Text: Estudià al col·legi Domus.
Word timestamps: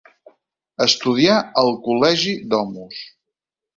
Estudià 0.85 1.35
al 1.63 1.71
col·legi 1.89 2.33
Domus. 2.55 3.03